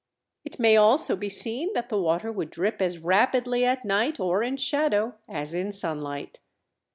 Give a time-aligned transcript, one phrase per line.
[0.43, 4.41] It may also be seen that the water would drip as rapidly at night or
[4.41, 6.39] in shadow as in sunlight.